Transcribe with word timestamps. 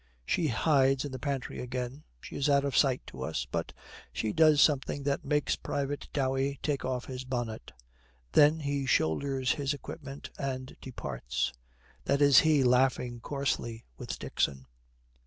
She 0.25 0.47
hides 0.47 1.05
in 1.05 1.11
the 1.11 1.19
pantry 1.19 1.59
again. 1.59 2.05
She 2.19 2.35
is 2.35 2.49
out 2.49 2.65
of 2.65 2.75
sight 2.75 3.05
to 3.05 3.21
us, 3.21 3.45
but 3.45 3.71
she 4.11 4.33
does 4.33 4.59
something 4.59 5.03
that 5.03 5.23
makes 5.23 5.55
Private 5.55 6.09
Dowey 6.11 6.57
take 6.63 6.83
off 6.83 7.05
his 7.05 7.23
bonnet. 7.23 7.71
Then 8.31 8.61
he 8.61 8.87
shoulders 8.87 9.51
his 9.51 9.75
equipment 9.75 10.31
and 10.39 10.75
departs. 10.81 11.53
That 12.05 12.19
is 12.19 12.39
he 12.39 12.63
laughing 12.63 13.19
coarsely 13.19 13.85
with 13.95 14.17
Dixon. 14.17 14.65